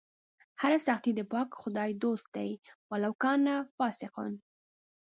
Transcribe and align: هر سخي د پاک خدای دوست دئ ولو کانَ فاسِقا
هر 0.61 0.73
سخي 0.87 1.11
د 1.15 1.21
پاک 1.31 1.49
خدای 1.61 1.91
دوست 2.03 2.27
دئ 2.35 2.51
ولو 2.89 3.11
کانَ 3.21 3.45
فاسِقا 3.75 4.25